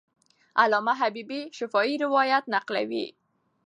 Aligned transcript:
علامه 0.61 0.93
حبیبي 1.01 1.41
شفاهي 1.57 1.95
روایت 2.05 2.43
نقلوي. 2.55 3.07